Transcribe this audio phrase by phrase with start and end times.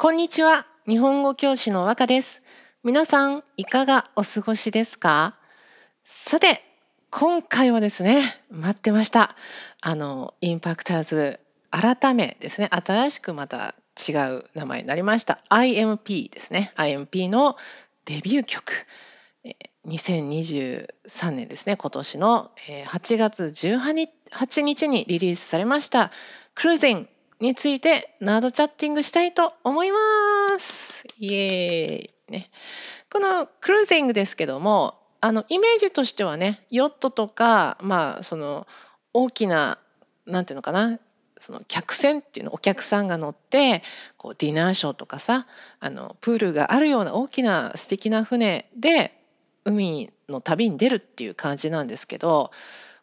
[0.00, 0.64] こんにちは。
[0.86, 2.40] 日本語教師の和歌です。
[2.84, 5.34] 皆さん、いかがお過ごしですか？
[6.04, 6.62] さて、
[7.10, 9.34] 今回はですね、待ってました。
[9.80, 11.40] あの、インパクターズ
[11.72, 13.74] 改めですね、新しくまた
[14.08, 15.40] 違う名前になりました。
[15.50, 16.72] IMP ですね。
[16.76, 17.56] IMP の
[18.04, 18.86] デビュー曲。
[19.84, 22.52] 2023年ですね、今年の
[22.86, 26.12] 8月18日にリリースされました、
[26.54, 27.08] クルージング
[27.40, 31.04] についてナードチャッティングしたいと思います。
[31.18, 32.32] イエーイ。
[32.32, 32.50] ね、
[33.10, 38.66] このクルージングですけども、あのイメージとしてはね、ヨットとか、まあその
[39.14, 39.78] 大きな、
[40.26, 40.98] なんていうのかな、
[41.40, 43.82] その客船っていうのお客さんが乗って
[44.16, 45.46] こうディナーショーとかさ
[45.80, 49.14] あのプールがあるような大きな素敵な船で
[49.64, 52.50] 海の旅に出るっていう感じなんですけど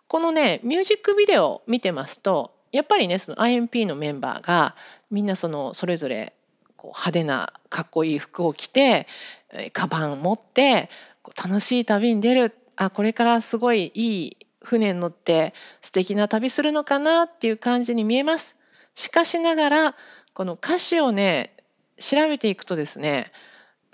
[0.07, 4.75] このねミュージックビデオ見てますとやっぱりねその IMP のメンバーが
[5.09, 6.33] みんなそのそれぞれ
[6.75, 9.07] こう派手なかっこいい服を着て
[9.71, 10.89] カバン持って
[11.41, 18.55] 楽しい旅に出るあこれからすごいいい船に乗って素敵な旅するのかなっていう感じに見えます。
[18.93, 19.95] しかしながら
[20.33, 21.55] この歌詞をね
[21.97, 23.31] 調べていくとですね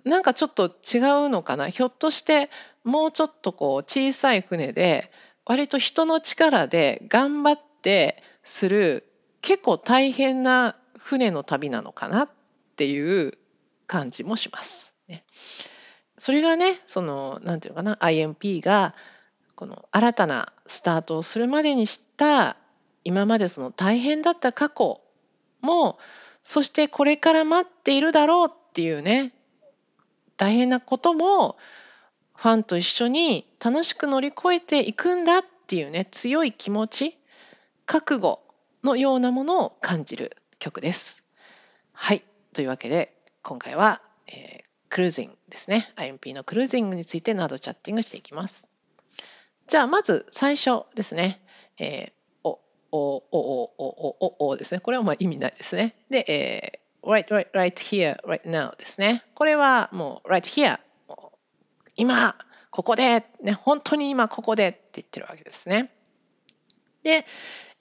[0.05, 2.50] なんかちょっと違うのかなひょっとして
[2.83, 5.11] もうちょっとこう小さい船で
[5.45, 9.08] 割と人の力で頑張ってする
[9.42, 12.30] 結構大変な船の旅なのかなっ
[12.75, 13.38] ていう
[13.88, 14.94] 感じもします。
[15.08, 15.23] ね、
[16.17, 18.95] それがねその何て言うのかな IMP が
[19.56, 22.58] この新たなスタートをするまでにした
[23.03, 25.02] 今までその大変だった過去
[25.61, 26.00] も
[26.44, 29.33] そしてこれから待っているだろうっていうね
[30.38, 31.58] 大変なことも
[32.36, 37.17] ファンと一緒に楽しく乗り越えていくんだっていうね強い気持ち
[37.92, 38.39] 覚悟
[38.86, 41.25] のようなものを感じる曲です。
[41.92, 42.23] はい。
[42.53, 45.92] というわけで、今回は、えー、クルージングですね。
[45.98, 48.66] IMP のクルージングについてなどチャッティングしていきます。
[49.67, 51.42] じゃあ、まず最初ですね。
[51.80, 52.61] えー、お、
[52.93, 54.80] お、お、お、お、お、おですね。
[54.80, 55.98] これはまあ意味ないですね。
[56.10, 59.26] で、えー、right, right, right here, right now ですね。
[59.36, 60.80] これはもう right here、
[61.98, 62.38] 今、
[62.70, 65.92] ここで、ね、本当に今ここでって言ってるわけですね。
[67.04, 67.26] で、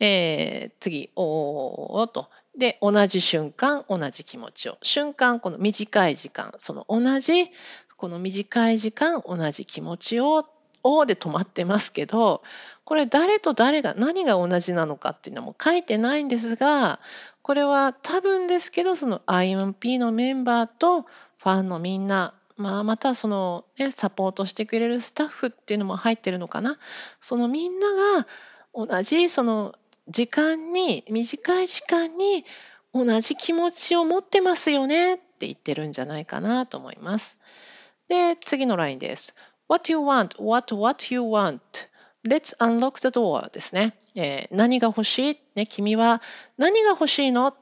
[0.01, 2.29] えー、次、おーと。
[2.57, 4.79] で、同じ瞬間、同じ気持ちを。
[4.83, 7.51] 瞬間、この短い時間、その同じ、
[7.97, 10.47] この短い時間、同じ気持ちを、
[10.83, 12.43] おで止まってますけど、
[12.85, 17.01] これ誰と誰が、何が同じなのかっていうのも書いてないんですが、
[17.43, 26.79] これは多分ですけど、その IMP のメンバーとファンのみんな、まあ、またその、ね、サポートしてくれるスタッフっていうのも入ってるのかな。
[27.21, 27.87] そのみんな
[28.23, 28.27] が
[28.75, 29.75] 同じその
[30.11, 32.45] 時間に短い時間に
[32.93, 37.39] 同じ気持ちを持ってますよねって言ってるんじゃないかなと思います。
[38.09, 39.35] で、次のラインです。
[39.69, 41.61] What you want, what, what you want.
[42.25, 43.95] Let's unlock the door ですね。
[44.17, 46.21] えー、何が欲しい、ね、君は
[46.59, 47.55] 何が欲しいの？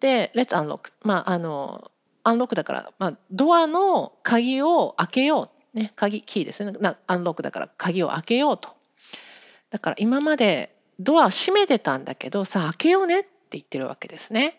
[0.00, 0.92] で、Let's unlock。
[1.02, 1.90] まあ、あの、
[2.24, 5.78] アンロックだから、まあ、ドアの鍵を開けよう。
[5.78, 6.72] ね、鍵、キーですね。
[7.06, 8.70] アンロックだから鍵を開けようと。
[9.70, 14.56] だから今までドア閉めてたんだけどさあ開けようねって言ってるわけですね。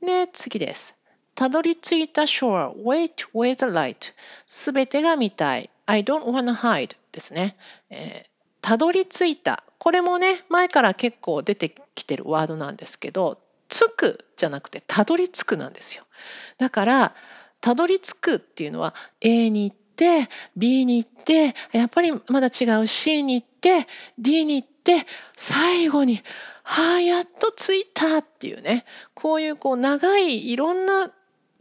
[0.00, 0.94] で次です。
[1.34, 4.12] たどり着いた shore wait with the light
[4.46, 7.56] すべてが見たい I don't wanna hide ですね。
[7.90, 8.28] えー、
[8.60, 16.04] たどり着いたこれもね前から結構出てきてるワードなんですけど着くじゃなくてたどり着くなんですよ。
[16.58, 17.14] だから
[17.60, 23.86] たどり着くっていうのは A に行って B に行ってやっぱりまだ違う C に行って
[24.18, 25.04] D に行ってで
[25.36, 26.22] 最後に
[26.64, 31.12] 「はあやっと着いた」っていうねこういうこう長いいろんな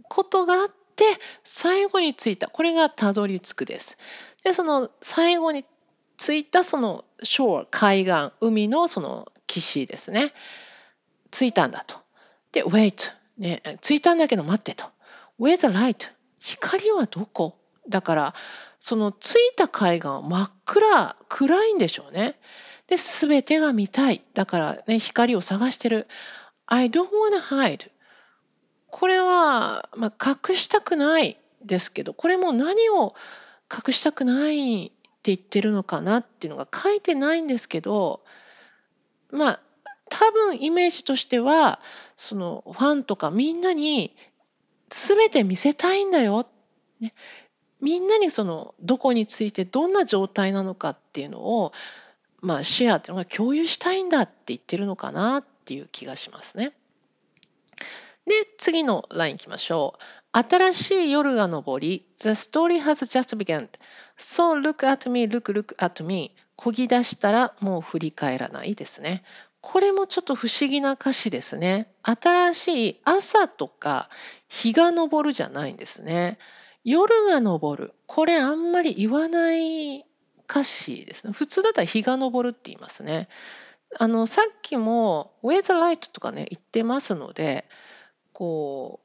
[0.03, 1.03] ことがあって
[1.43, 3.97] 最後に着いたこれがたどり着くです。
[4.45, 5.65] でその最後に
[6.15, 10.33] 着いたその shore 海岸海のその岸ですね
[11.29, 11.97] 着いたんだと。
[12.53, 14.85] で wait ね着いたんだけど待ってと。
[15.37, 16.09] where the light
[16.39, 17.57] 光はどこ？
[17.89, 18.33] だから
[18.79, 22.39] その着いた海岸は真っ暗暗いんでしょうね。
[22.87, 24.21] で、全てが見たい。
[24.33, 26.07] だからね、光を探してる。
[26.65, 27.89] I don't wanna hide.
[28.89, 33.13] これは、まあ、隠したくないですけど、これも何を
[33.71, 38.21] 隠したくないって言ってるのかなっていうのが書いてないんですけど、
[39.31, 39.59] まあ、
[40.09, 41.81] 多分イメージとしては、
[42.15, 44.15] そのファンとかみんなに
[44.89, 46.47] 全て見せたいんだよ。
[47.01, 47.13] ね、
[47.81, 51.73] みんなにそのどこについてどんな状態なのかっていうのを
[52.41, 56.73] まあ、シェアっていうのが共有したいんだって言ってるのかなっていう気がしますね。
[58.25, 60.03] で、次のライン行きましょう。
[60.33, 63.69] 新しい夜が昇り、The story has just begun.
[64.17, 66.35] So look at me, look, look at me.
[66.55, 69.23] こぎ出したらもう振り返らないですね。
[69.61, 71.91] これもちょっと不思議な歌詞ですね。
[72.03, 74.09] 新しい朝とか
[74.47, 76.37] 日が昇るじゃないんですね。
[76.83, 77.93] 夜が昇る。
[78.05, 80.05] これあんまり言わない
[80.49, 81.33] 歌詞ですね。
[81.33, 83.27] 普通だったら日が昇るって言いますね。
[83.97, 87.65] あのさっきも「Where the light」とかね言ってますので
[88.33, 88.99] こ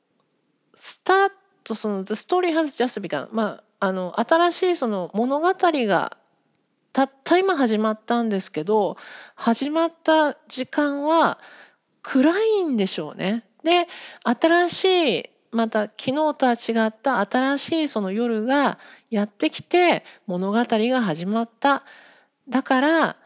[0.72, 1.30] うスター
[1.64, 6.16] トその「The story has just begun」まああの新しいその物語が
[6.92, 8.96] たった今始まったんですけど
[9.34, 11.38] 始まった時間は
[12.02, 13.44] 暗いんでしょうね。
[13.64, 13.88] で
[14.24, 14.84] 新し
[15.20, 18.78] いまた昨日とは違った新しいその夜が
[19.12, 21.84] やってきて物語が始まった。
[22.48, 23.16] だから、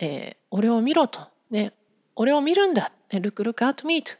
[0.00, 1.20] えー、俺を見ろと、
[1.50, 1.72] ね、
[2.16, 4.10] 俺を見るんだ、ね、ルクルクアートミート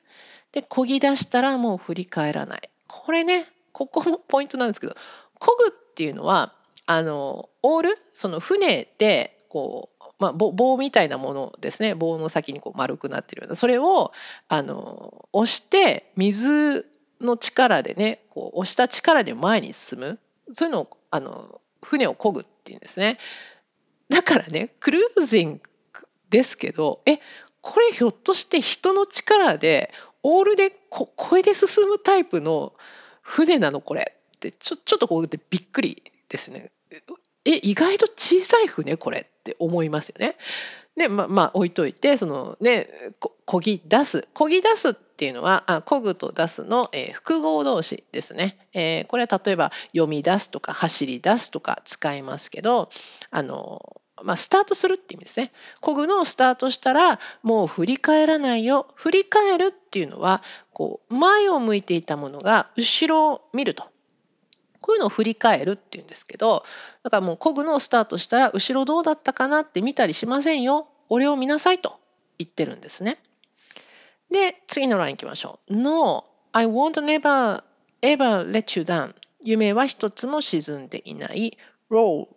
[0.53, 2.71] で漕ぎ出したらもう振り返らない。
[2.87, 4.95] これねここもポイントなんですけど
[5.41, 6.55] 漕ぐっていうのは
[6.87, 7.99] あのオール？
[8.15, 11.97] その船でこう、まあ、棒みたいなものですね。
[11.97, 13.57] 棒の先にこう丸くなってるような。
[13.57, 14.13] それを
[14.49, 16.87] あの押して水
[17.21, 20.19] の力でねこう押した力で前に進む。
[20.53, 23.19] そういうのをあの船を漕ぐっていうんですね。
[24.09, 25.61] だからねクルージング
[26.31, 27.19] ですけどえ
[27.61, 29.91] これひょっとして人の力で
[30.23, 32.73] オールでここえで進むタイプの
[33.23, 34.15] 船なのこれ？
[34.37, 36.71] ってちょちょっとこうでびっくりですね。
[37.45, 38.97] え意外と小さい船？
[38.97, 40.37] これって思いますよね。
[40.97, 42.89] でままあ置いといてそのね
[43.45, 52.89] こぎ出すこぎ出すってっていうのはあこぐと出すの、えー、複合動詞ですね、えー、これは例えば読み出すとか走り出すとか使いますけど
[53.33, 55.53] あのまあ、スタートするっていう意味ですね。
[55.81, 58.89] こぐのをスタートしたらもう振り返らないよ。
[58.97, 60.43] 振り返るっていうのは
[60.73, 63.85] こう前を向いていたものが後ろを見ると。
[64.81, 66.65] こういうのを振り返るっていうんですけど
[67.05, 72.01] だからもうこぐのをスタートしたら後ろどうだったかなって見たりしませんよ俺を見なさいと
[72.39, 73.19] 言ってるんですね。
[74.31, 75.77] で次のラインいきましょう。
[75.77, 77.63] No, I won't never
[78.03, 81.57] ever let you down 夢は一つも沈んでいない
[81.91, 82.29] Roll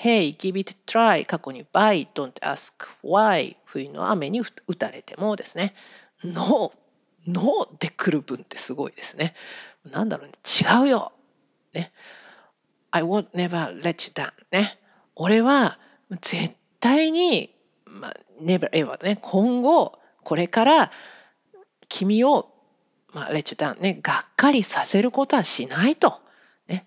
[0.00, 5.74] Hey, give it a try 過去に by, don't ask why 冬の雨に打たれてもですね
[6.22, 6.72] No,
[7.26, 9.34] no で来る文ってすごいですね。
[9.84, 11.12] なんだろうね違うよ
[11.74, 11.92] ね。
[12.90, 14.78] I won't never let you down ね。
[15.16, 15.78] 俺は
[16.20, 17.54] 絶対に、
[17.84, 19.98] まあ、never ever ね、今後、
[20.28, 20.90] これから
[21.88, 22.50] 君を、
[23.14, 26.20] まあ、レチュタンね、がっかりさせることはしないと。
[26.68, 26.84] ね。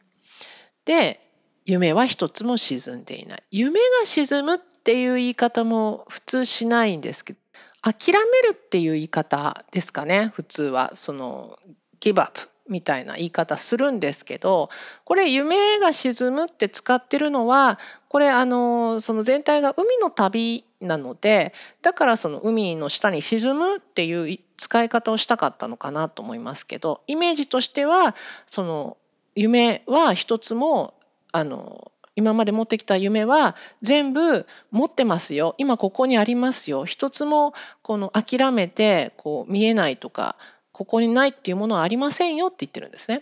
[0.85, 1.19] で、
[1.65, 3.43] 夢は一つも沈んでいない。
[3.49, 7.39] 夢が沈むっていう言い方も普通しないんですけど、
[7.81, 10.91] 諦めるっていう言い方ですかね、普通は。
[10.95, 11.57] その、
[11.99, 14.69] ギブアップみたいな言い方するんですけど
[15.03, 17.77] これ「夢が沈む」って使ってるのは
[18.07, 28.15] これあのその全体が海の旅なのでだからその海の下に沈むっていう使い方をしたかったのかなと思いますけどイメージとしては
[28.47, 28.97] その
[29.35, 30.93] 夢は一つも
[31.33, 35.55] あの今まで持ってきた夢は全部持ってますよ。
[35.57, 36.85] 今ここにありますよ。
[36.85, 40.35] 一つもこの諦めてこう見えないとか
[40.81, 43.21] ここにないっていうものはありませんよって言ってるんですね。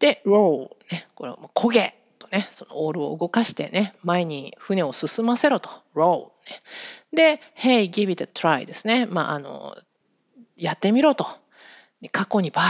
[0.00, 6.30] で、roll、ね、これはもう焦げとね、そのオールを動かしてね、前に船を進ませろと、roll、
[7.12, 7.36] ね。
[7.36, 9.06] で、hey, give it a try ですね。
[9.06, 9.76] まあ、あの、
[10.56, 11.28] やってみろと。
[12.10, 12.60] 過去に by。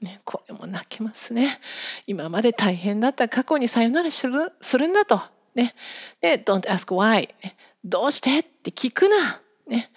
[0.00, 1.60] ね、これも泣けますね。
[2.08, 5.22] 今まで大変だった過去にさよならするするんだと。
[5.54, 5.76] ね、
[6.20, 7.56] で、don't ask why、ね。
[7.84, 9.40] どうしてって聞くな。
[9.68, 9.88] ね、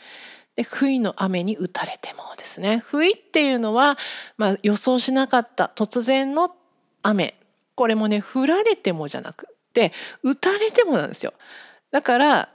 [0.55, 2.83] で不意の雨に打たれてもですね。
[2.85, 3.97] 不意っていうのは、
[4.37, 6.55] まあ、予想しなかった突然の
[7.03, 7.35] 雨。
[7.75, 9.91] これもね降られてもじゃなくて
[10.23, 11.33] 打たれてもなんですよ。
[11.91, 12.49] だから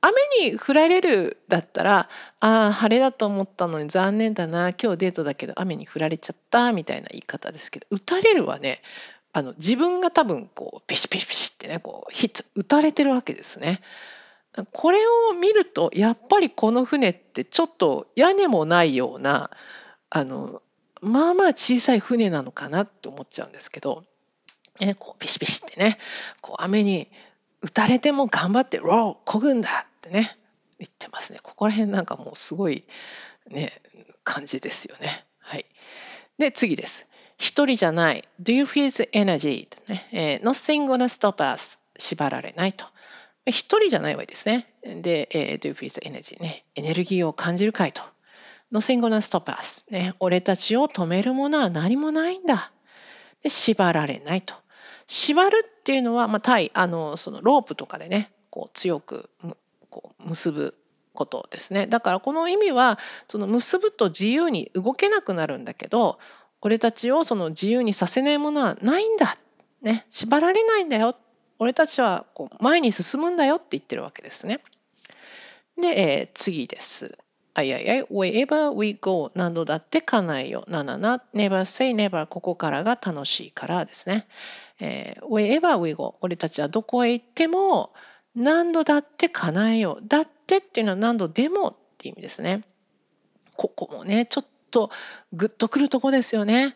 [0.00, 2.08] 雨に降られるだったら
[2.40, 8.80] ああ晴れだと思ったのに残念だな今日デートだけど雨に降られちゃったみたいな言い方ですけど打たれるはね
[9.32, 13.80] あの自分が多分こうピシピシピシってねこうヒット打たれてるわけですね。
[14.72, 19.50] これを見るとやっぱりこの船ってちょっと屋根もないような
[20.10, 20.62] あの
[21.00, 24.04] まあまあ小さい船なのかなって思っちゃうんですけど、
[24.80, 25.98] えこうピシピシってね
[26.40, 27.10] こう雨に
[27.62, 30.36] 打たれても頑張って「ローこぐんだ!」ってね
[30.78, 32.84] 言ってますねここら辺なんかもうすごい
[33.48, 33.72] ね
[34.24, 35.24] 感じですよね。
[35.38, 35.66] はい、
[36.38, 37.06] で次です。
[37.38, 38.28] 一人じゃない。
[38.42, 39.68] Do you feel the energy?
[39.88, 41.78] ねえー、Nothing gonna stop us.
[41.98, 42.86] 縛られないと。
[43.50, 44.66] 一人じゃないわけですね。
[44.82, 46.40] で、えー、Do you feel the energy?
[46.40, 46.64] ね。
[46.74, 48.02] エネルギーを感じるかいと。
[48.72, 50.14] Nothing gonna stop us、ね。
[50.20, 52.72] 俺たちを止めるものは何もないんだ。
[53.42, 54.54] で縛られないと。
[55.06, 59.28] 縛るっていうのは、まあ、対あのそのロープとかでねこう強く
[59.90, 60.76] こう結ぶ
[61.14, 66.20] ことですねだからこの意味はその結ぶと自由に動けなくなるんだけど
[66.60, 69.36] 俺たちをその自由にさせないものはないんだ、
[69.82, 71.16] ね、縛られないんだよっ
[71.60, 74.60] 俺たちはこう前に進むんだよって言ってるわけですね。
[75.76, 77.18] で、えー、次です。
[77.52, 80.64] あいやいや、wherever we go 何度だって叶えよ。
[80.68, 84.26] ななな、never say never ここからが楽しいからですね。
[84.80, 87.92] えー、wherever we go 俺たちはどこへ行っても
[88.34, 89.98] 何度だって叶えよ。
[90.02, 92.62] だってっていうのは何度でもっていう意味ですね。
[93.56, 94.90] ここもね、ちょっと
[95.34, 96.74] グッとくるとこですよね。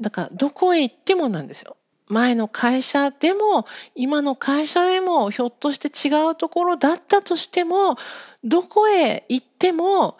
[0.00, 1.77] だからどこへ行ってもなんですよ。
[2.08, 7.96] 前の会社でも今の会社でもひょっとして違うところだったとしても
[8.44, 10.16] どこへ行っても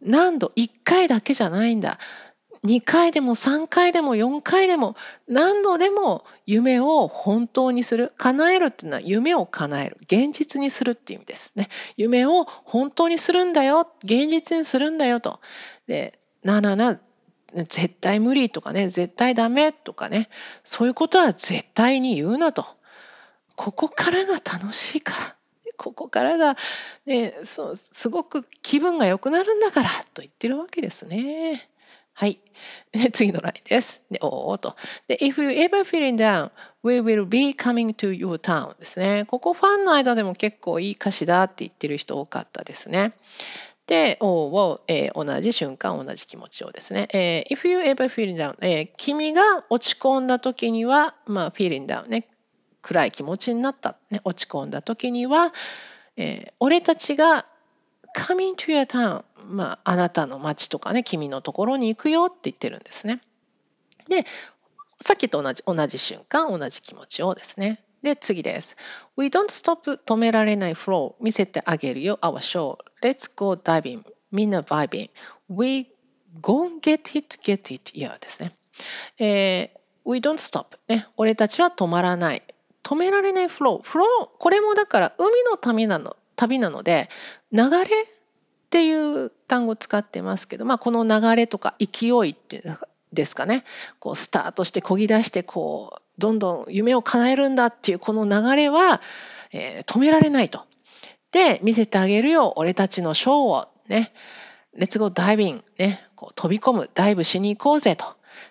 [0.00, 1.98] 何度1回だけじゃないんだ。
[2.64, 4.96] 2回でも3回でも4回でも
[5.28, 8.12] 何度でも夢を本当にする。
[8.16, 9.98] 叶えるっていうのは夢を叶える。
[10.02, 11.68] 現実にするっていう意味ですね。
[11.96, 13.88] 夢を本当にするんだよ。
[14.02, 15.40] 現実にするんだよと。
[15.86, 16.98] でななな
[17.54, 20.28] 絶対無理とかね絶対ダメとかね
[20.64, 22.66] そういうことは絶対に言うなと
[23.54, 25.36] ここからが楽しいから
[25.76, 26.56] ここからが、
[27.04, 31.68] ね、そうすごく気分が良くなるんだからと言ってるわけですね。
[32.12, 32.40] はい。
[33.12, 34.00] 次のラインです。
[34.10, 34.74] で、おーと。
[35.06, 36.50] で、if you ever feeling down,
[36.82, 39.26] we will be coming to your town ですね。
[39.26, 43.12] ここファンの間でも結構いい歌詞だって言ってる人多かったですね。
[43.86, 47.08] で、おを、えー、同じ瞬間、同じ気持ちをですね。
[47.12, 52.28] えー、if you ever feeling down、えー、君が落ち込んだ時には、まあ、feeling down ね。
[52.82, 55.52] 暗い気持ちになった、ね、落ち込んだ時には、
[56.16, 57.46] えー、俺たちが
[58.16, 63.20] coming to your town まあ、あなたの町とかね君のところに行くよって言ってるんですね。
[64.08, 64.24] で
[65.00, 67.82] さっきと同じ同じ瞬間同じ気持ちをですね。
[68.06, 68.76] で次です。
[69.16, 72.18] We don't stop 止められない flow 見せてあげるよ。
[72.22, 75.10] Our show Let's go diving みんな vibing
[75.48, 75.88] We
[76.40, 78.52] gon get it get it yeah ですね。
[79.18, 81.08] えー、We don't stop ね。
[81.16, 82.42] 俺たちは止まらない。
[82.84, 87.08] 止められないフローフローこれもだから海の旅なの旅なので
[87.50, 87.86] 流れっ
[88.70, 92.78] ていう単語を使ってますけど、まあ、この流れとか勢いっていう
[93.12, 93.64] ですかね
[93.98, 99.00] こうスタートしてこぎ出してこうどんどん夢を叶えるんだっていうこの流れは、
[99.52, 100.64] えー、止められないと。
[101.32, 104.12] で見せてあげるよ俺たちのショーをね
[104.74, 108.06] レッツゴーダイビングねこう飛び込むダイブしに行こうぜと。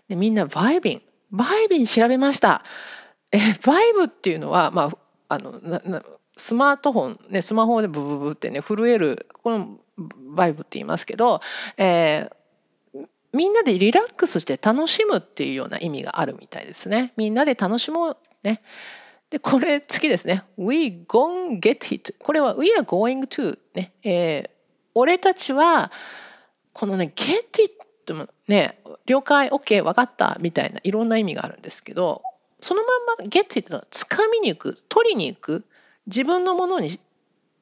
[0.07, 2.63] でみんなバイビンバイビン調べました。
[3.31, 4.91] えバイブっていうのは、ま
[5.29, 6.03] あ、あのなな
[6.37, 9.79] スマートフォン、ね、スマホでブブブってね震えるこの
[10.35, 11.41] バイブって言いますけど、
[11.77, 12.31] えー、
[13.35, 17.13] みんなでリラックスして楽しむっていうような意味があるみたいですね。
[17.17, 18.61] みんなで楽しもうね。
[19.29, 20.43] で、これ次ですね。
[20.57, 22.15] We gon get it.
[22.19, 23.93] これは We are going to ね。
[24.03, 24.49] えー、
[24.93, 25.91] 俺たちは
[26.73, 32.21] このね get it もね了解 OK 分かったみたいないろんな意味があるんですけど
[32.61, 35.65] そのまんま get it は掴みに行く取りに行く
[36.07, 36.99] 自分のものに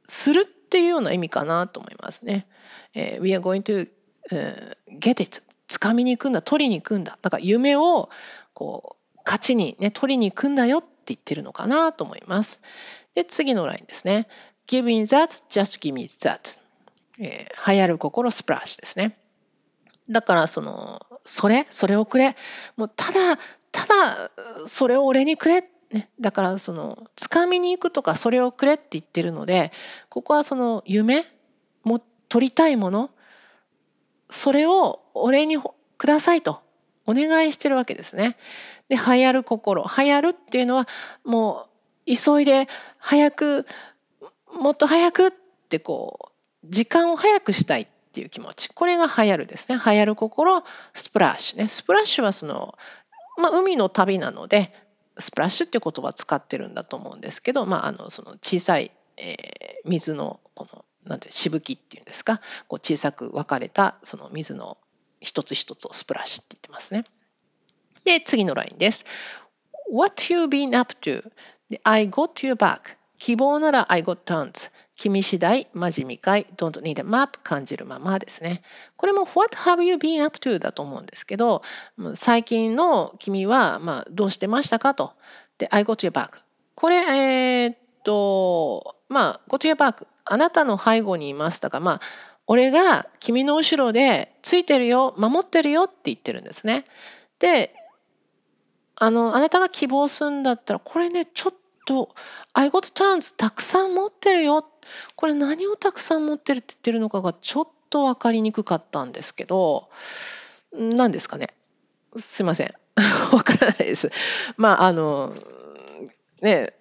[0.05, 2.45] するっていうような意味かなと思いますね。
[2.93, 3.87] えー、We are going to、
[4.31, 5.41] uh, get it
[5.73, 8.09] 掴みに行くんだ取りに行くんだだから夢を
[8.53, 12.61] こう勝ちにね取りに行くんだよって言ってるのかなと思います。
[13.15, 14.27] で次のラインですね。
[14.67, 16.57] Give me that, just give me that、
[17.19, 19.17] えー、流行る心スプラッシュですね。
[20.09, 22.35] だからそのそれそれをくれ
[22.75, 23.37] もうただ
[23.71, 24.31] ただ
[24.67, 29.71] それを俺にくれね、だからその掴みに行くとかそれをくれって言ってるので
[30.09, 31.23] ここはその夢？
[31.83, 33.11] も取りたいもの？
[34.33, 36.59] それを俺にくださいと
[37.05, 38.35] お願いしてるわけですね。
[38.89, 39.83] で流行る心。
[39.83, 40.87] 流行るっていうのは
[41.23, 41.67] も
[42.07, 43.67] う急いで早く
[44.59, 45.31] もっと早くっ
[45.69, 46.31] てこ
[46.63, 48.69] う時間を早くしたいっていう気持ち。
[48.69, 49.79] これが流行るですね。
[49.85, 50.63] 流行る心
[50.93, 51.67] スプラッシュね。
[51.67, 52.75] スプラッシュはその、
[53.37, 54.73] まあ、海の旅なので
[55.19, 62.39] スプラッシュっていう言葉を使ってるんだと思うんですけど、まあ、あのその小さい、えー、水のこのなんてしぶきっていうんですか？
[62.67, 64.77] こう小さく分かれたその水の
[65.19, 67.05] 一つ一つをスプラッシュって言ってますね。
[68.03, 69.05] で次のラインです。
[69.91, 71.31] What you been up to?
[71.83, 72.97] I got you back.
[73.17, 74.71] 希望なら I got tons.
[74.95, 78.61] 君次第、真面目かい、don't need a map 感じるままですね。
[78.95, 80.59] これも What have you been up to?
[80.59, 81.63] だと思うんですけど、
[82.15, 85.13] 最近の君は、まあ、どうしてましたかと。
[85.57, 86.41] で、I got you back。
[86.75, 90.07] これ、えー、っと、まあ、got your back。
[90.25, 92.01] あなたの背後にいますとか、まあ、
[92.47, 96.85] 俺が君の後ろでついてるよ守ってるよって言ってるんですね。
[97.39, 97.73] で
[98.95, 101.53] あのあなたが希望するんだったらこれねちょっ
[101.85, 102.15] と
[102.53, 104.65] 「I got turns たくさん持ってるよ」
[105.15, 109.89] これ何をたくさん持ってるって言ってるのかがちょっと分かりにくかったんですけど
[110.73, 111.47] 何ですかね
[112.17, 112.73] すいません
[113.31, 114.11] 分からないです。
[114.57, 115.33] まああの
[116.41, 116.73] ね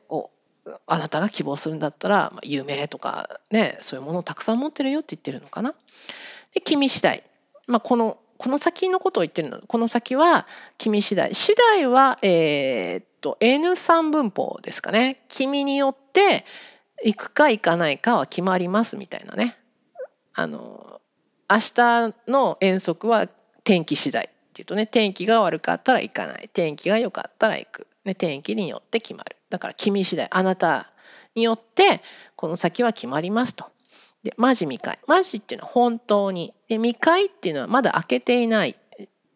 [0.92, 5.74] あなたが希望するんだったら、まあ、夢とかねそういうものをたくさん持ってるよって言ってるのかな。
[6.52, 7.24] で君次第、
[7.66, 9.58] まあ、このこの先のことを言ってるの。
[9.66, 10.46] この先は
[10.76, 11.34] 君次第。
[11.34, 15.22] 次第はえー、っと N3 分法ですかね。
[15.28, 16.44] 君によって
[17.02, 19.56] 行くか行かないかは決まりますみたいなね。
[20.34, 21.00] あの
[21.50, 23.28] 明日の遠足は
[23.64, 26.50] 天気次第っていうとね天気が悪かったら行かない。
[26.52, 29.36] 天気が良かったら行く、ね、天気によって決まる。
[29.52, 30.90] だから君次第あなた
[31.34, 32.00] によって
[32.36, 33.66] この先は決まりますと。
[34.22, 34.98] でマジ未開。
[35.06, 36.54] マジっていうのは本当に。
[36.68, 38.76] で未開っていうのはまだ開けていない。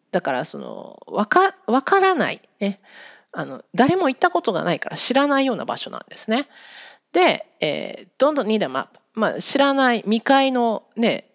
[0.09, 2.41] だからその分か分からない。
[2.59, 2.81] ね。
[3.31, 6.47] あの誰も行ったことがないから知らないような場所なんですね。
[7.11, 9.99] で、えー、どんどん need a map、まあ、知らない。
[9.99, 11.29] 未開のね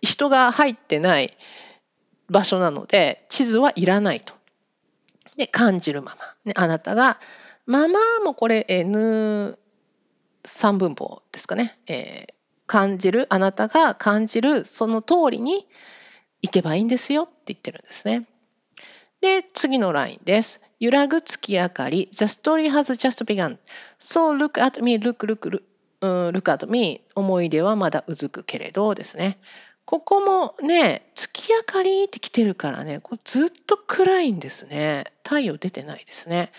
[0.00, 1.36] 人が入ってない
[2.30, 4.32] 場所なので地図はいらないと。
[5.36, 7.18] で感じるまま、ね、あなたが
[7.66, 9.58] ままもこれ N
[10.44, 12.34] 三分法ですかね、えー、
[12.66, 15.66] 感じるあなたが感じるその通りに
[16.42, 18.26] 行けばいいんですよって言ってるんですね。
[19.22, 20.60] で次のラインです。
[20.80, 23.56] 揺らぐ月明かり The story has just begun.
[23.98, 25.62] So look at me, look, look, look,
[26.32, 27.00] look at me.
[27.14, 29.38] 思い出はまだうずくけれどですね。
[29.84, 35.12] ここもね、月明かりって来てるからね、こずっと暗いんですね。
[35.22, 36.52] 太陽出てないですね。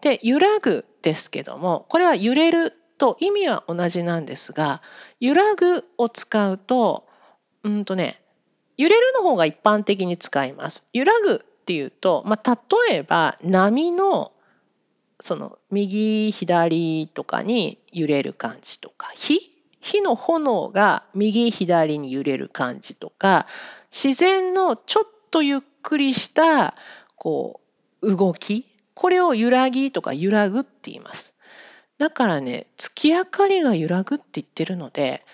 [0.00, 4.80] で、揺らぐですけども、これは揺れると意味は同じなんですが、
[5.20, 7.06] 揺らぐを使うと、
[7.62, 8.22] うんとね、
[8.78, 10.84] 揺れるの方が一般的に使います。
[10.92, 14.32] 揺らぐっていうと、まあ、例えば波の
[15.20, 19.38] その右左とかに揺れる感じとか火
[19.82, 23.46] 火の炎が右左に揺れる感じとか
[23.90, 26.74] 自然のちょっとゆっくりした
[27.16, 27.60] こ
[28.00, 31.34] う動きこれを揺らぎとか揺らぐって言います。
[31.98, 35.24] だからね月明かりが揺らぐって言ってるので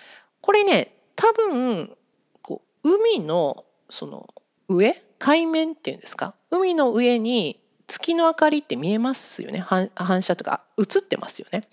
[0.41, 1.95] これね多分
[2.41, 4.27] こう海のその
[4.67, 6.33] 上海面っていうんですか？
[6.49, 7.59] 海の上に
[7.89, 11.67] 月の明かりって見えますよね反射とか映ってますよね。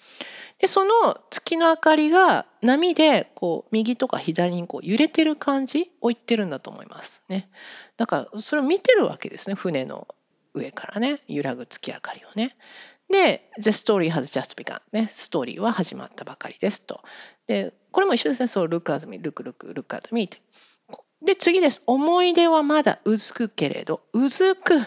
[0.58, 7.48] でその月の明かりが波でこう右とか左にこう揺れてる感じを言ってるんだと思いますね。
[7.98, 10.08] だからそれを見てるわけですね船の
[10.54, 12.56] 上からね揺らぐ月明かりをね。
[13.10, 17.02] で「The story has just begun」ねストーリーは始まったばかりですと。
[17.46, 18.46] でこれも一緒ですね。
[18.48, 20.40] そう「look at me look look look at me」って。
[21.22, 21.82] で次です。
[21.86, 24.80] 思い出はまだうずくけれどうずく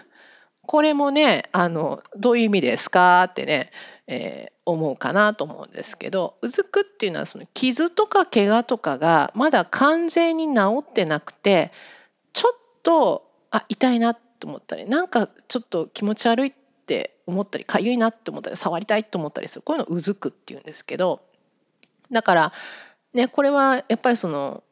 [0.70, 3.72] これもねあのどういう意味ですかってね
[4.06, 11.72] えー、思うかなと思うんですけどうずくっていうのはその傷とか怪我とかがまだ完全に治ってなくて
[12.34, 16.54] ちょっとあ痛いなと思ったりなんかちょっと気持ち悪いっ
[16.86, 19.62] て思ったりかゆいなって思ったり触りたいと思ったりする。
[19.64, 21.22] こういうのをうずくっていうんですけど
[22.12, 22.54] だから
[23.14, 24.64] ねこれはやっぱりその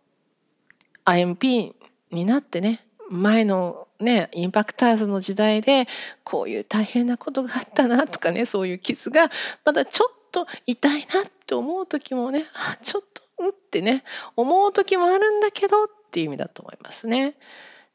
[1.05, 1.73] IMP
[2.11, 5.87] になってね前のねインパクターズの時代で
[6.23, 9.29] こういう大変なことがあったなとかねそういう傷が
[9.65, 14.03] まだちょっと痛いなって思う時もねあちょっとうってね
[14.35, 17.35] 思う時もあるんだけどっていう意味だと思いますね。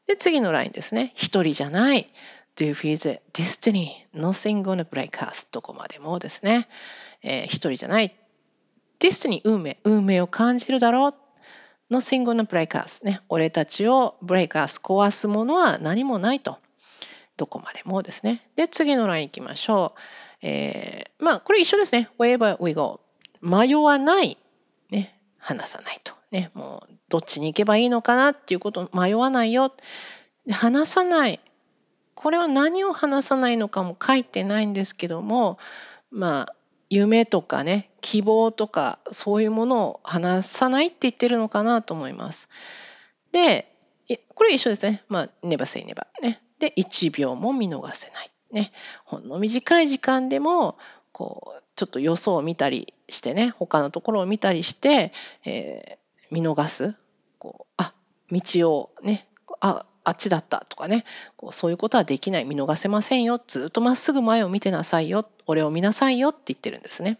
[0.07, 1.13] で次のラインですね。
[1.15, 2.11] 一人じゃない。
[2.55, 4.05] Do you feel the destiny?
[4.13, 5.47] Nothing gonna break us.
[5.51, 6.67] どこまでもですね。
[7.23, 8.15] えー、一人じゃない。
[8.99, 11.15] destiny 運命運命を感じるだろう
[11.93, 13.21] Nothing gonna break us ね。
[13.29, 16.57] 俺たちを break us 壊すものは何もないと。
[17.37, 18.41] どこまでもですね。
[18.55, 19.99] で、次のライン行きましょう。
[20.41, 22.09] えー、まあ、これ一緒ですね。
[22.17, 22.99] wherever we go
[23.41, 24.37] 迷わない。
[24.89, 25.19] ね。
[25.37, 26.13] 話さないと。
[26.31, 26.49] ね。
[26.55, 29.71] もう、どっちに行けばいいのかなっていうこと迷わないよ。
[30.49, 31.39] 話さない。
[32.15, 35.59] これは何を話さないのかも書いてないんですけども、
[36.09, 36.55] まあ、
[36.93, 42.49] 夢とかね希望とかそういうものを話さないって言ってるのかなと思います。
[43.31, 43.67] で
[44.35, 45.03] これ一緒ですね。
[45.07, 46.41] まあネバせいネバね。
[46.59, 48.31] で1秒も見逃せない。
[48.51, 48.71] ね。
[49.05, 50.77] ほんの短い時間でも
[51.11, 55.13] こうちょっと予想を見たりしてね他のところを見たりして、
[55.45, 56.93] えー、見逃す
[57.39, 57.93] こうあ
[58.31, 59.27] 道をね
[59.61, 61.05] ああっちだったとかね
[61.37, 67.19] こうそういうことはできない見逃せませんよずっとまっすぐ前を見てなさいよ俺を見なさいよって言ってるんですね。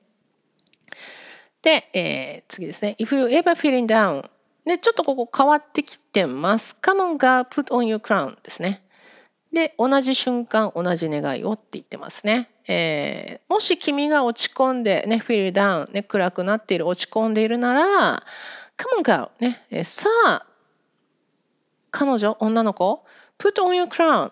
[1.62, 2.96] で、えー、次ですね。
[3.00, 4.30] If you ever feeling down
[4.65, 6.78] で、ちょっとここ変わってきてます。
[6.82, 8.82] Come on girl, put on your crown ですね。
[9.52, 12.50] で、同じ瞬間、同じ願いをって言ってますね。
[12.67, 18.24] えー、もし君が落ち込んで、ね、feel down、ね、暗くなっている、落ち込んでいるなら、
[18.78, 20.46] come on girl、ね、さあ、
[21.94, 23.06] 彼女、女の子、
[23.38, 24.32] put on your crown、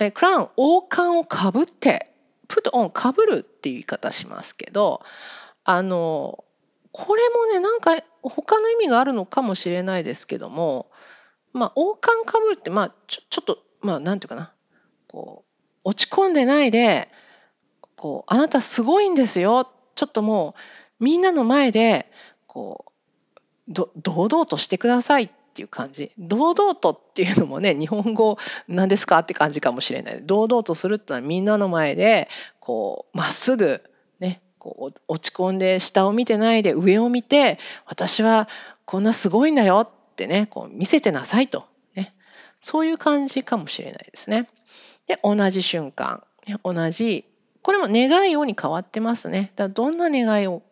[0.00, 2.10] えクラウン、王冠をかぶって、
[2.48, 5.02] put on、かぶるっていう言い方しますけど、
[5.64, 6.44] あの、
[6.92, 10.90] これもね、なんか他の意味があるのかもしれないですけども、
[11.52, 14.54] まあ、王冠かぶるって、まあ、ちょちょっと、まあ、なんていうかな、
[15.08, 17.10] こう、落ち込んでないで、
[17.96, 19.68] こう、あなたすごいんですよ。
[19.94, 20.54] ちょっとも
[21.00, 22.10] う、みんなの前で、
[22.46, 26.12] こう、堂々としてくださいっていう感じ。
[26.18, 30.22] 堂々とっていうのもね、日本語何ですかって感じかもしれない。
[30.22, 32.28] 堂々とするってのはみんなの前で、
[32.60, 33.82] こう、まっすぐ、
[34.20, 38.48] ね、こう落ち込んで下を見てないで上を見て私は
[38.84, 42.12] こんなすごいんだよってねこう見せてなさいと、ね、
[42.60, 44.48] そういう感じかもしれないですね。
[45.06, 46.24] で同じ瞬間
[46.64, 47.24] 同じ
[47.62, 49.52] これも願いをに変わってますね。
[49.56, 50.62] だどんな願いを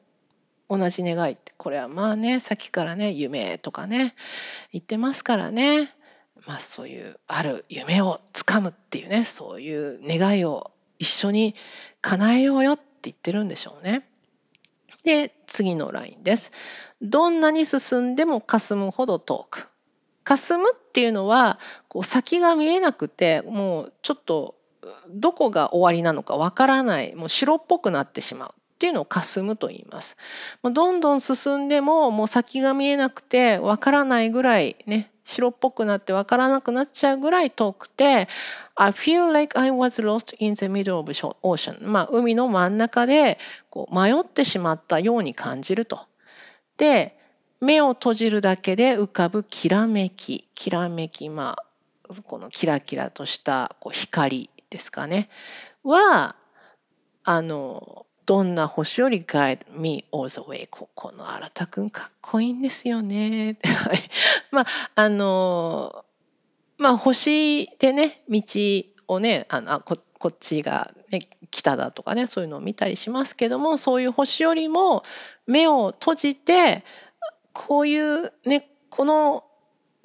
[0.69, 4.15] 同じ願いってこれはまあねさっきからね夢とかね
[4.73, 5.93] 言ってますからね
[6.47, 11.55] まあそういうある夢をつかむっていうねそういう願いを一緒に
[12.01, 14.07] 叶えようよって言ってるんでしょうね。
[15.05, 16.51] で、次のラインです。
[17.01, 19.69] どんなに進んでも霞むほど遠く。
[20.25, 24.57] 霞むっていうのはこう先が見えなくてもうちょっと
[25.09, 30.19] どこが終わりなのかわからないもう白っぽくなってしまうっていうのを霞むと言います。
[30.62, 38.29] どんどん進んでももう先が見えなくてわからないぐらいね白っぽくなってわからなくなっちゃうぐらい遠くて
[38.75, 41.11] I feel like I was lost in the middle of
[41.43, 43.39] ocean まあ海の真ん中で
[43.71, 46.01] こう迷ってしまったように感じると。
[46.77, 47.19] で
[47.62, 51.57] 目を閉じるだけで浮かぶきらめききらめきま
[52.11, 55.31] あこのキラキラとしたこう光ですかね
[55.83, 56.37] は
[57.25, 63.57] あのどんな星より guide me all the way ここの新田くんかっこいいんですよね。
[64.51, 66.05] まああの
[66.77, 68.43] まあ星でね道
[69.07, 71.21] をねあのここっちが、ね、
[71.53, 75.05] 北だとかねそういうのを見たりしますけどもそういう星よりも
[75.47, 76.85] 目を閉じて
[77.53, 79.45] こういうねこの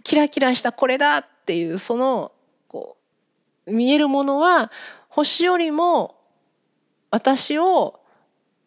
[0.04, 2.34] キラキラしたこれだっていうその
[2.68, 2.98] こ
[3.66, 4.72] う見えるものは
[5.10, 6.18] 星よりも
[7.10, 8.01] 私を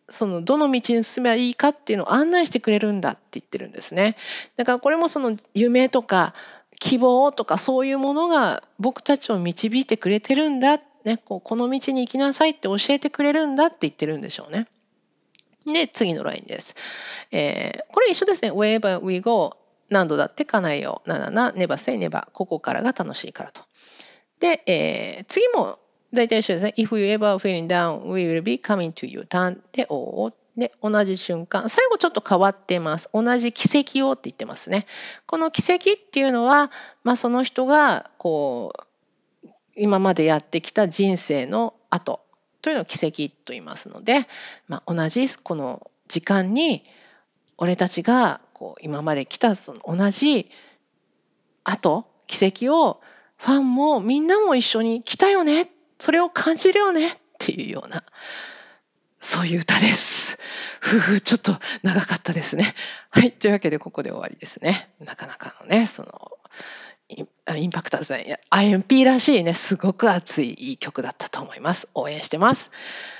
[0.08, 4.16] そのどの道に進めばいいかっていうのを案内してくれるんだって言ってるんですね。
[4.56, 6.34] だからこれもその夢とか
[6.78, 14.68] 希望とかそういうものが僕たちを導いてくれてるんだ、ね、こうこの道に行きなさいって教えてくれるんだって言ってるんでしょうね。
[15.66, 16.74] で、次のラインです。
[17.30, 18.52] えー、これ一緒ですね。
[18.52, 19.56] Wherever we go
[19.88, 21.08] 何度だって叶えよう。
[21.08, 22.28] ななな、ネバセイネバ。
[22.32, 23.62] ここからが楽しいからと。
[24.40, 25.78] で、えー、次も
[26.14, 26.74] 大体一緒ですね。
[26.76, 29.26] If you ever feeling down, we will be coming to you.
[29.28, 31.68] turn で、おで、同じ瞬間。
[31.68, 33.10] 最後ちょっと変わってます。
[33.12, 34.86] 同じ奇跡をって言ってますね。
[35.26, 36.70] この奇跡っていうのは、
[37.02, 38.72] まあ、その人が、こ
[39.44, 42.20] う、今までやってきた人生の後
[42.62, 44.28] というのを奇跡と言いますので、
[44.68, 46.84] まあ、同じこの時間に、
[47.58, 50.50] 俺たちがこう今まで来たその同じ
[51.64, 53.00] 後、奇跡を
[53.36, 55.68] ファンもみんなも一緒に来たよね
[55.98, 58.04] それを感じるよねっていうような
[59.24, 60.38] そういう歌です。
[60.80, 62.74] ふふ、ちょっと長かったですね。
[63.08, 63.32] はい。
[63.32, 64.90] というわけで、ここで終わりですね。
[65.00, 66.30] なかなかのね、その、
[67.08, 71.88] インパクターズね、IMP らしいね、すごく熱いいい曲だったと思います。
[71.94, 72.70] 応援してます。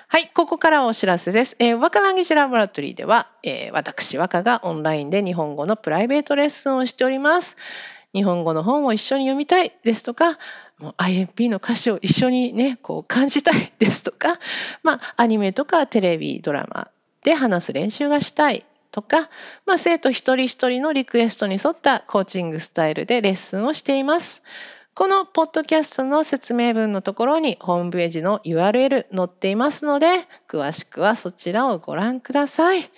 [0.08, 1.56] はい、ここからお知らせです。
[1.58, 7.56] えー、若投げラボラトリーでは、えー、私、若がオンラインで日本語のプライベートレッスンをしております。
[8.12, 10.38] 日本語の本を一緒に読みたいですとか、
[10.78, 14.38] もう IMP の歌詞を一緒にね、こう感じたいですとか、
[14.82, 16.90] まあ、アニメとかテレビ、ドラマ
[17.22, 19.28] で話す練習がしたいとか、
[19.66, 24.42] まあ、生徒一人一人のリクエストに沿ったコーチングスタイルでレッスンをしています。
[24.94, 30.06] このポッドキャストの説明文のところにホームページの URL 載っていますので、
[30.48, 32.88] 詳しくはそちらをご覧ください。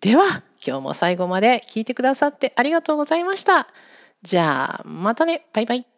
[0.00, 0.24] では、
[0.64, 3.66] 今日も最後まで聞いてくださってありがとうございました。
[4.22, 5.46] じゃあ、またね。
[5.52, 5.97] バイバイ。